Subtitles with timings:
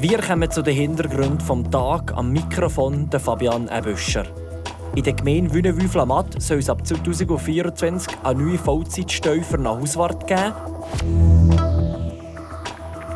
[0.00, 4.24] Wir kommen zu den Hintergründen vom Tag am Mikrofon der Fabian Ebüscher.
[4.94, 10.54] In der Gemeinde Wünnewü-Flamatt soll es ab 2024 eine neue Vollzeitstelle für eine Hauswart geben.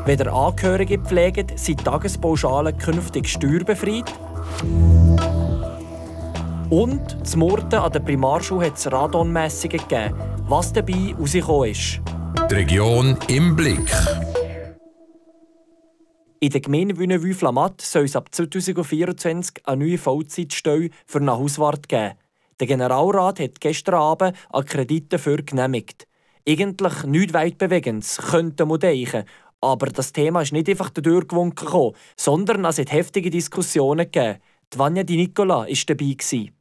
[0.05, 4.13] Wenn der Angehörige pflegt, sind Tagespauschalen künftig steuerbefreit.
[6.69, 10.15] Und zum Murten an der Primarschule hat es Radonmessungen gegeben,
[10.49, 12.03] was dabei herausgekommen ist.
[12.51, 13.91] Die Region im Blick.
[16.45, 22.19] In der Gemeinde Wünnewü-Flamatt soll es ab 2024 eine neue Vollzeitstelle für einen Hauswart geben.
[22.61, 26.07] Der Generalrat hat gestern Abend einen Kredit dafür genehmigt.
[26.47, 29.25] Eigentlich nichts weit bewegendes, könnte man denken.
[29.63, 34.39] Aber das Thema ist nicht einfach durchgewunken, sondern es hat heftige Diskussionen gegeben.
[34.71, 36.53] Die Vanya Di Nicola war dabei.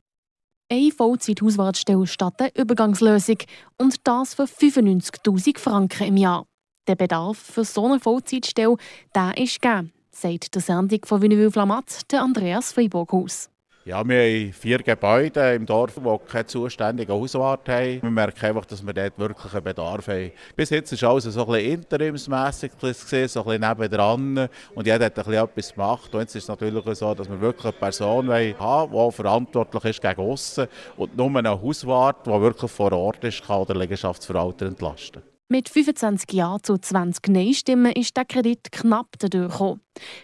[0.72, 3.40] Eine Vollzeit-Hauswartstelle statt eine Übergangslösung
[3.78, 6.46] und das für 95'000 Franken im Jahr.
[6.88, 8.76] Der Bedarf für so eine Vollzeitstelle
[9.16, 13.50] der ist gegeben, sagt der Sendung von Wünnewil Flamat, Andreas Freiburghaus.
[13.86, 18.02] Ja, wir haben vier Gebäude im Dorf, die keinen zuständigen Hauswart haben.
[18.02, 20.32] Wir merken einfach, dass wir dort wirklich einen Bedarf haben.
[20.58, 24.50] Bis jetzt ist alles so ein bisschen interimsmässig so ein bisschen nebendran.
[24.76, 26.14] Und jeder hat ein bisschen etwas gemacht.
[26.14, 30.02] Und jetzt ist es natürlich so, dass wir wirklich eine Person haben die verantwortlich ist
[30.02, 35.24] gegen aussen und nur einen Hauswart, der wirklich vor Ort ist, kann den Liegenschaftsverwalter entlasten.
[35.50, 39.78] Mit 25 Ja zu 20 Nein-Stimmen ist der Kredit knapp dadurch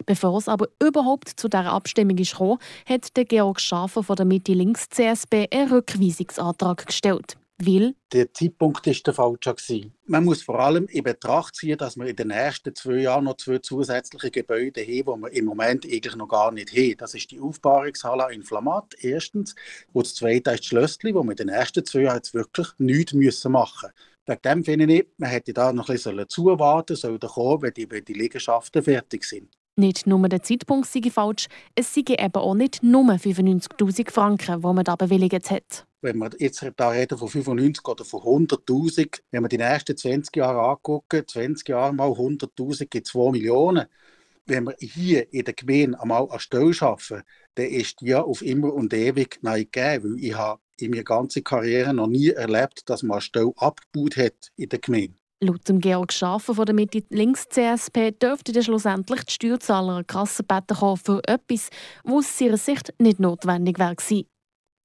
[0.06, 5.48] Bevor es aber überhaupt zu dieser Abstimmung kam, hat der Georg Schafer von der Mitte-Links-CSB
[5.52, 7.36] einen Rückweisungsantrag gestellt.
[7.62, 9.90] Weil der Zeitpunkt ist der falsche.
[10.06, 13.36] Man muss vor allem in Betracht ziehen, dass wir in den nächsten zwei Jahren noch
[13.36, 16.96] zwei zusätzliche Gebäude haben, die wir im Moment eigentlich noch gar nicht haben.
[16.96, 19.54] Das ist die Aufbahrungshalle in Flamat, erstens.
[19.92, 22.68] Und das zweite ist das Schlössli, wo wir in den nächsten zwei Jahren jetzt wirklich
[22.78, 24.09] nichts machen müssen.
[24.30, 27.90] Wegen dem finde ich, man hätte da noch ein bisschen zuwarten sollen, kommen, wenn die,
[27.90, 29.48] wenn die Liegenschaften fertig sind.
[29.74, 34.66] Nicht nur der Zeitpunkt sei falsch, es seien eben auch nicht nur 95'000 Franken, die
[34.66, 35.84] man da bewilligt hat.
[36.00, 40.36] Wenn wir jetzt da reden von 95 oder von 100'000, wenn wir die nächsten 20
[40.36, 43.86] Jahre angucken, 20 Jahre mal 100'000 gibt 2 Millionen.
[44.46, 47.22] Wenn wir hier in der Gemeinde einmal eine Stelle schaffen,
[47.56, 51.04] dann ist die ja auf immer und ewig nicht gegeben, weil ich habe in meiner
[51.04, 55.14] ganzen Karriere noch nie erlebt, dass man eine Stelle abgebaut hat in der Gemeinde.
[55.42, 60.98] Laut dem Georg Schafer von der Mitte-Links-CSP dürfte dann schlussendlich die Steuerzahler an Kassenbetten kommen
[60.98, 61.70] für etwas,
[62.04, 63.96] was aus ihrer Sicht nicht notwendig wäre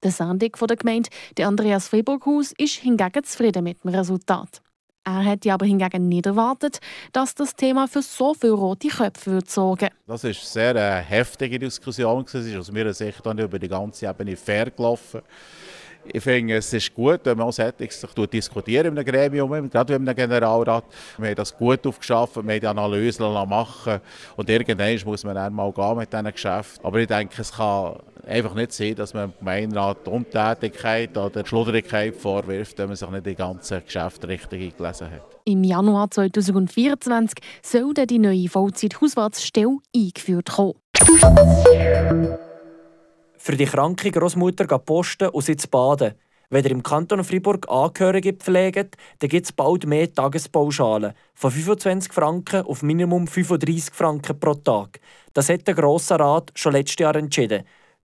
[0.01, 4.61] Der Sendung der Gemeinde, der Andreas Friburghaus, ist hingegen zufrieden mit dem Resultat.
[5.07, 6.79] Er hätte aber hingegen nicht erwartet,
[7.11, 11.59] dass das Thema für so viele rote Köpfe wird sorgen Das war eine sehr heftige
[11.59, 12.25] Diskussion.
[12.25, 15.21] Es ist aus meiner Sicht dann über die ganze Ebene fair gelaufen.
[16.11, 17.71] Ich finde, es ist gut, wenn man sich
[18.31, 20.85] diskutieren in einem Gremium, gerade in einem Generalrat.
[21.17, 23.99] Wir haben das gut aufgeschafft, wir haben die Analyse machen
[24.35, 26.85] und irgendwann muss man dann mal gehen mit diesen Geschäften.
[26.85, 27.95] Aber ich denke, es kann
[28.27, 33.25] einfach nicht sein, dass man dem Gemeinderat Untätigkeit oder Schludrigkeit vorwirft, wenn man sich nicht
[33.25, 35.21] die ganzen Geschäfte richtig eingelesen hat.
[35.45, 40.73] Im Januar 2024 soll die neue Vollzeit-Hauswartsstelle eingeführt kommen.
[43.45, 46.15] Für die kranke Großmutter posten und sie zu baden.
[46.49, 51.13] Wenn ihr im Kanton Freiburg Angehörige pflegt, dann gibt es bald mehr Tagespauschalen.
[51.35, 54.99] Von 25 Franken auf Minimum 35 Franken pro Tag.
[55.33, 57.65] Das hat der Grosse Rat schon letztes Jahr entschieden.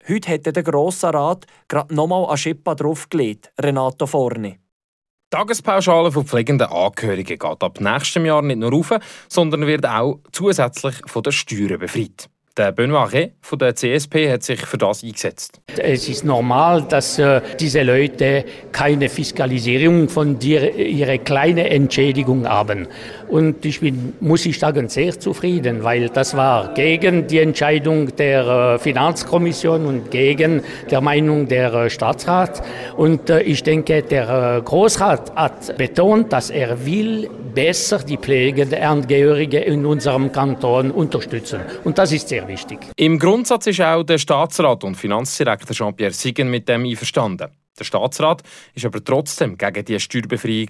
[0.09, 3.53] Heute hat der Grosse Rat gerade nochmal eine Schippa draufgelegt.
[3.61, 4.49] Renato Forni.
[4.51, 8.91] Die Tagespauschale für pflegende Angehörige geht ab nächstem Jahr nicht nur rauf,
[9.29, 12.29] sondern wird auch zusätzlich von den Steuern befreit.
[12.59, 15.61] Der Benoit Rey von der CSP hat sich für das eingesetzt.
[15.77, 18.43] Es ist normal, dass äh, diese Leute
[18.73, 22.89] keine Fiskalisierung von dir, ihrer kleinen Entschädigung haben.
[23.29, 28.75] Und ich bin, muss ich sagen, sehr zufrieden, weil das war gegen die Entscheidung der
[28.75, 32.61] äh, Finanzkommission und gegen der Meinung der äh, Staatsrat.
[32.97, 38.81] Und äh, ich denke, der äh, Großrat hat betont, dass er will besser die pflegenden
[38.81, 41.61] Angehörigen in unserem Kanton unterstützen.
[41.85, 42.79] Und das ist sehr wichtig.
[42.97, 47.47] Im Grundsatz ist auch der Staatsrat und Finanzdirektor Jean-Pierre Siegen mit dem einverstanden.
[47.79, 48.43] Der Staatsrat
[48.75, 50.67] ist aber trotzdem gegen die Steuerbefreiung.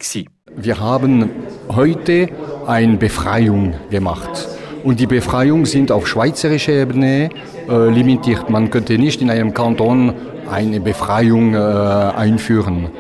[0.56, 1.31] Wir haben
[1.70, 2.30] heute
[2.68, 4.48] eine Befreiung gemacht.
[4.84, 7.30] Und die Befreiung sind auf schweizerischer Ebene
[7.68, 8.50] äh, limitiert.
[8.50, 10.14] Man könnte nicht in einem Kanton
[10.50, 12.92] eine Befreiung äh, einführen.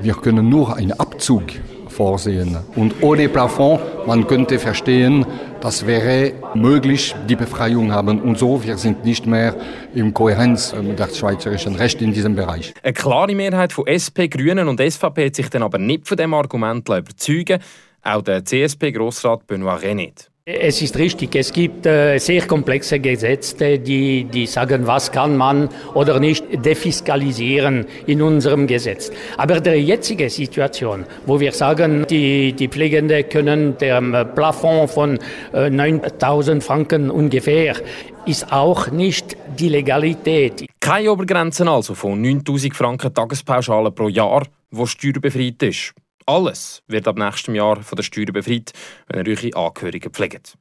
[0.00, 1.44] Wir können nur einen Abzug
[1.88, 2.56] vorsehen.
[2.76, 5.26] Und ohne Plafond, man könnte verstehen,
[5.60, 8.20] das wäre möglich, die Befreiung haben.
[8.20, 9.56] Und so, wir sind nicht mehr
[9.94, 12.74] in Kohärenz mit dem schweizerischen Recht in diesem Bereich.
[12.82, 16.34] Eine klare Mehrheit von SP, Grünen und SVP hat sich dann aber nicht von dem
[16.34, 17.60] Argument überzeugen
[18.02, 20.30] Auch der CSP-Grossrat Benoit Renet.
[20.50, 25.68] Es ist richtig, es gibt äh, sehr komplexe Gesetze, die, die sagen, was kann man
[25.92, 29.10] oder nicht defiskalisieren in unserem Gesetz.
[29.36, 35.18] Aber der jetzige Situation, wo wir sagen, die, die Pflegende können dem Plafond von
[35.52, 37.76] äh, 9000 Franken ungefähr,
[38.24, 40.64] ist auch nicht die Legalität.
[40.80, 45.92] Keine Obergrenzen also von 9000 Franken Tagespauschale pro Jahr, wo steuerbefreit ist.
[46.28, 48.72] Alles wird ab nächstem Jahr von der Steuer befreit,
[49.06, 50.58] wenn ihr eure Angehörigen pflegt.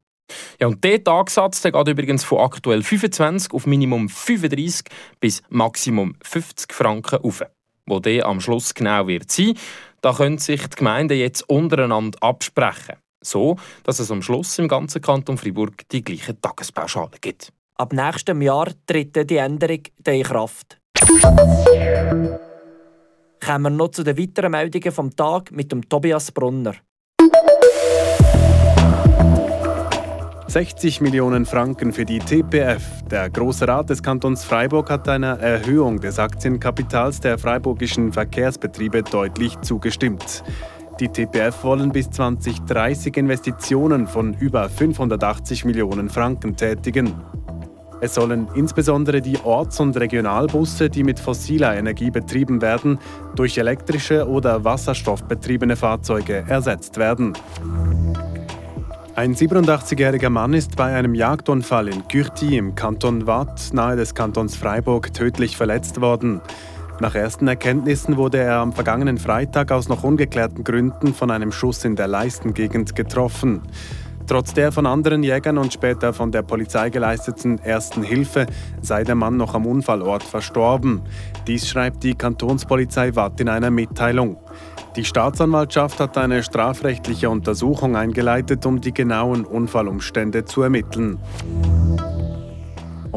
[0.62, 4.86] Ja, und dieser Tagsatz der geht übrigens von aktuell 25 auf Minimum 35
[5.20, 7.44] bis Maximum 50 Franken auf.
[7.86, 9.56] Wo der am Schluss genau wird sein,
[10.00, 12.96] da können sich die Gemeinden jetzt untereinander absprechen.
[13.22, 17.52] So, dass es am Schluss im ganzen Kanton Freiburg die gleichen Tagespauschalen gibt.
[17.76, 20.78] Ab nächstem Jahr tritt die Änderung in Kraft.
[23.44, 26.76] Kommen wir noch zu den weiteren Meldungen vom Tag mit dem Tobias Brunner.
[30.48, 32.82] 60 Millionen Franken für die TPF.
[33.12, 39.60] Der Große Rat des Kantons Freiburg hat einer Erhöhung des Aktienkapitals der freiburgischen Verkehrsbetriebe deutlich
[39.62, 40.44] zugestimmt.
[41.00, 47.14] Die TPF wollen bis 2030 Investitionen von über 580 Millionen Franken tätigen.
[48.00, 53.00] Es sollen insbesondere die Orts- und Regionalbusse, die mit fossiler Energie betrieben werden,
[53.36, 57.34] durch elektrische oder wasserstoffbetriebene Fahrzeuge ersetzt werden.
[59.16, 64.56] Ein 87-jähriger Mann ist bei einem Jagdunfall in Kürti im Kanton Waadt nahe des Kantons
[64.56, 66.42] Freiburg tödlich verletzt worden.
[67.00, 71.84] Nach ersten Erkenntnissen wurde er am vergangenen Freitag aus noch ungeklärten Gründen von einem Schuss
[71.84, 73.64] in der Leistengegend getroffen.
[74.28, 78.46] Trotz der von anderen Jägern und später von der Polizei geleisteten ersten Hilfe
[78.82, 81.02] sei der Mann noch am Unfallort verstorben.
[81.48, 84.38] Dies schreibt die Kantonspolizei Watt in einer Mitteilung.
[84.98, 91.20] Die Staatsanwaltschaft hat eine strafrechtliche Untersuchung eingeleitet, um die genauen Unfallumstände zu ermitteln.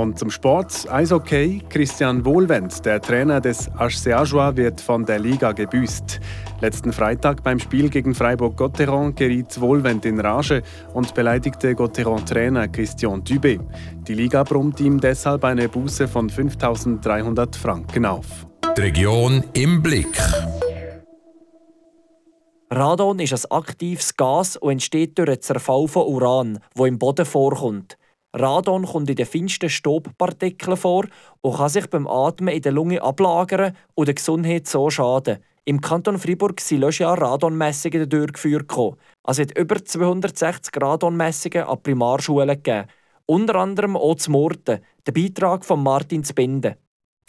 [0.00, 5.52] Und zum Sport, Eishockey, Christian Wohlwend, der Trainer des HC Ajoie, wird von der Liga
[5.52, 6.20] gebüßt.
[6.62, 10.62] Letzten Freitag beim Spiel gegen Freiburg-Gotteron geriet Wohlwend in Rage
[10.94, 13.60] und beleidigte Gotteron-Trainer Christian Dubé.
[14.08, 18.46] Die Liga brummt ihm deshalb eine Buße von 5.300 Franken auf.
[18.74, 20.18] Die Region im Blick.
[22.70, 27.26] Radon ist ein aktives Gas und entsteht durch den Zerfall von Uran, wo im Boden
[27.26, 27.98] vorkommt.
[28.32, 31.06] Radon kommt in den feinsten Staubpartikeln vor
[31.40, 35.38] und kann sich beim Atmen in der Lunge ablagern und der Gesundheit so schaden.
[35.64, 38.72] Im Kanton Freiburg sind letztes Jahr Radonmessungen durchgeführt.
[39.22, 42.88] Also hat über 260 Radonmessungen an Primarschulen gegeben.
[43.26, 44.80] Unter anderem auch zu Murten.
[45.06, 46.74] Der Beitrag von Martin Zbinden.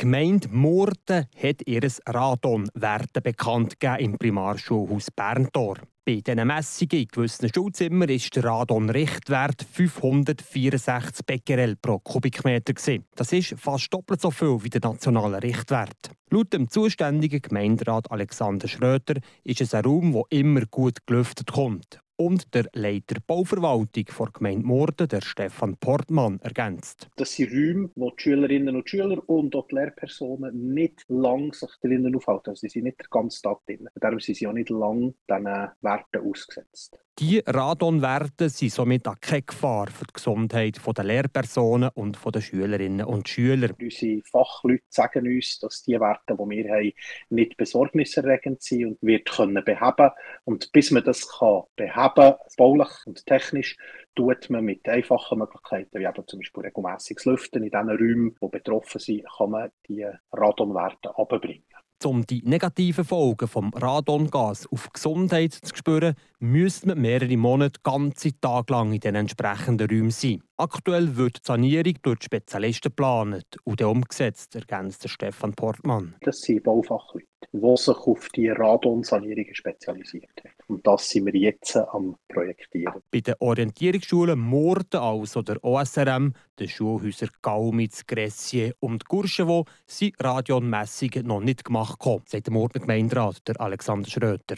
[0.02, 5.78] Gemeinde Murten hat ihr Radonwerte bekannt gegeben im Primarschulhaus Berntor.
[6.04, 12.74] Bei diesen Messungen in gewissen Schulzimmern ist der Radon-Richtwert 564 Becquerel pro Kubikmeter.
[13.14, 16.10] Das ist fast doppelt so viel wie der nationale Richtwert.
[16.32, 22.00] Laut dem zuständigen Gemeinderat Alexander Schröter ist es ein Raum, der immer gut gelüftet kommt
[22.22, 27.10] und der Leiter Bauverwaltung der Gemeinde Morden, der Stefan Portmann, ergänzt.
[27.16, 31.72] Das sind Räume, wo die Schülerinnen und Schüler und auch die Lehrpersonen nicht lang sich
[31.82, 32.52] drinnen aufhalten.
[32.52, 33.90] Also sie sind nicht den ganzen Tag drin.
[33.96, 35.46] Darum sind sie auch nicht lang diesen
[35.82, 37.00] Werten ausgesetzt.
[37.20, 43.06] Die Radonwerte sind somit auch keine Gefahr für die Gesundheit der Lehrpersonen und der Schülerinnen
[43.06, 43.70] und Schüler.
[43.80, 46.94] Unsere Fachleute sagen uns, dass die Werte, die wir haben,
[47.30, 50.12] nicht besorgniserregend sind und wird können beheben.
[50.46, 53.78] Und bis man das kann beheben, baulich und technisch,
[54.16, 58.48] tut man mit einfachen Möglichkeiten, wie eben zum Beispiel regelmäßiges Lüften in den Räumen, die
[58.48, 61.66] betroffen sind, kann man die Radonwerte abbringen.
[62.04, 67.80] Um die negativen Folgen vom Radongas auf die Gesundheit zu spüren, müsste man mehrere Monate
[67.84, 70.42] ganze Tage lang in den entsprechenden Räumen sein.
[70.58, 76.16] Aktuell wird die Sanierung durch Spezialisten geplant und umgesetzt, ergänzt Stefan Portmann.
[76.22, 80.54] Das sind Baufachleute, die sich auf die Radonsanierungen spezialisiert haben.
[80.68, 83.02] Und das sind wir jetzt am Projektieren.
[83.12, 91.26] Bei den Orientierungsschulen Morden, also der OSRM, den Schulhäusern Gaumitz, Gressier und Gurschewo, sind Radionmessungen
[91.26, 94.58] noch nicht gemacht, sagt der Morden-Gemeinderat, der Alexander Schröter.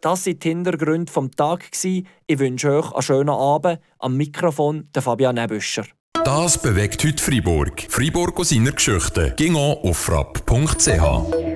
[0.00, 1.84] Das waren die Hintergründe des Tages.
[1.84, 2.04] Ich
[2.38, 3.80] wünsche euch einen schönen Abend.
[3.98, 5.84] Am Mikrofon der Fabian Nebüscher.
[6.24, 7.86] Das bewegt heute Freiburg.
[7.88, 9.34] Freiburg aus seiner Geschichte.
[9.36, 11.49] Ging auf frapp.ch.